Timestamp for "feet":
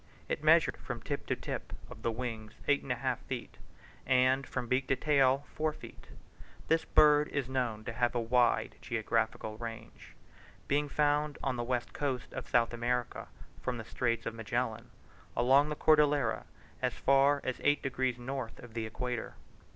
3.27-3.59, 5.73-6.07